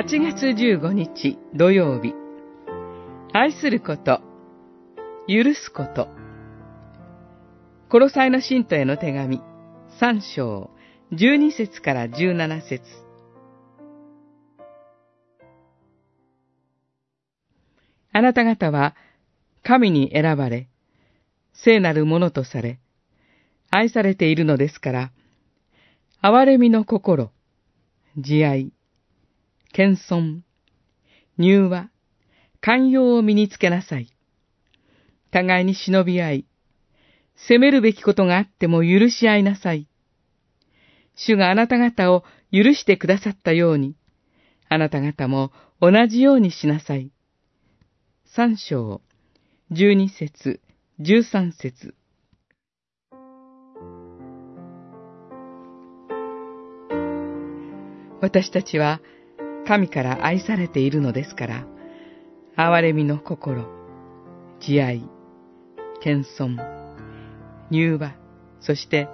[0.00, 2.14] 8月15日土曜日。
[3.32, 4.20] 愛すること
[5.26, 6.06] 許すこと。
[7.88, 9.40] コロサイの信徒への手紙
[10.00, 10.70] 3章
[11.10, 12.84] 12節から17節。
[18.12, 18.94] あなた方は
[19.64, 20.68] 神に選ばれ、
[21.52, 22.78] 聖なるものとされ、
[23.72, 25.10] 愛されているのですから、
[26.22, 27.32] 憐れみの心、
[28.16, 28.72] 慈愛、
[29.72, 30.40] 謙遜、
[31.38, 31.90] 柔和、
[32.60, 34.08] 寛容を身につけなさい。
[35.30, 36.46] 互いに忍び合い、
[37.36, 39.86] 責めるべきことがあっても許し合いなさい。
[41.14, 43.94] 主があなた方を許してくださったように、
[44.68, 47.10] あなた方も同じようにしなさい。
[48.24, 49.02] 三章、
[49.70, 50.60] 十二節、
[50.98, 51.94] 十三節。
[58.20, 59.00] 私たちは
[59.68, 61.66] 神から愛されているのですから、
[62.56, 63.66] 憐れみの心、
[64.60, 65.02] 慈愛、
[66.02, 66.56] 謙遜、
[67.70, 68.14] 柔和、
[68.62, 69.10] そして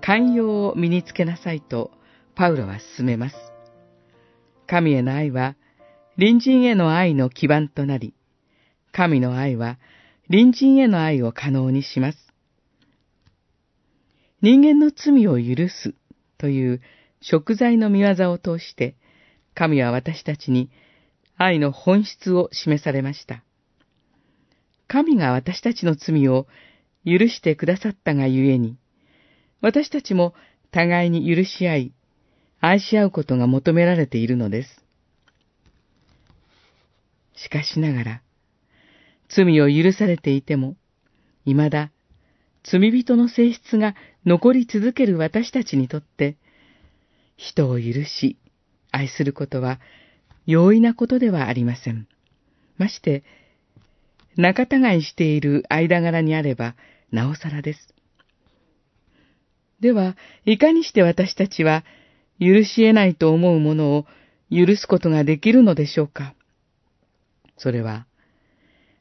[0.00, 1.90] 寛容を身につけなさいと
[2.34, 3.36] パウロは進めます。
[4.66, 5.56] 神への愛は
[6.16, 8.14] 隣人への愛の基盤となり、
[8.92, 9.78] 神の愛は
[10.28, 12.18] 隣人への愛を可能にします。
[14.40, 15.94] 人間の罪を許す
[16.38, 16.80] という
[17.20, 18.96] 食材の見業を通して、
[19.58, 20.70] 神は私たちに
[21.36, 23.42] 愛の本質を示されました。
[24.86, 26.46] 神が私たちの罪を
[27.04, 28.76] 許してくださったがゆえに、
[29.60, 30.32] 私たちも
[30.70, 31.92] 互いに許し合い、
[32.60, 34.84] 愛し合うことが求められているのです。
[37.34, 38.22] しかしながら、
[39.28, 40.76] 罪を許されていても、
[41.44, 41.90] 未だ
[42.62, 46.36] 罪人の性質が残り続ける私たちにとって、
[47.36, 48.36] 人を許し、
[48.90, 49.80] 愛することは
[50.46, 52.08] 容易なことではありません。
[52.78, 53.22] まして、
[54.36, 56.74] 仲違いしている間柄にあれば、
[57.10, 57.94] なおさらです。
[59.80, 61.84] では、いかにして私たちは、
[62.40, 64.06] 許し得ないと思うものを
[64.50, 66.34] 許すことができるのでしょうか
[67.56, 68.06] それは、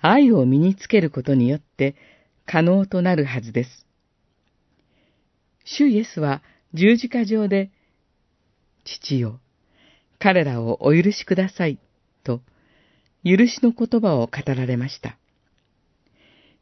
[0.00, 1.96] 愛を身につけることによって
[2.44, 3.86] 可能となるはずです。
[5.64, 6.42] 主イエスは
[6.74, 7.70] 十字架上で、
[8.84, 9.40] 父よ、
[10.22, 11.80] 彼らをお許しください、
[12.22, 12.42] と、
[13.24, 15.18] 許しの言葉を語られました。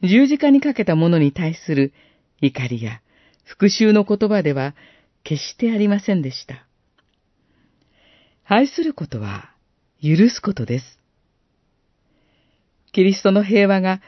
[0.00, 1.92] 十字架にかけた者に対する
[2.40, 3.00] 怒りや
[3.42, 4.76] 復讐の言葉では
[5.24, 6.68] 決してありませんでした。
[8.44, 9.50] 愛することは
[10.00, 11.00] 許すことです。
[12.92, 14.00] キリストの平和が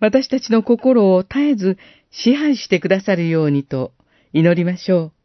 [0.00, 1.78] 私たちの心を絶えず
[2.10, 3.92] 支配してくださるようにと
[4.32, 5.19] 祈りましょう。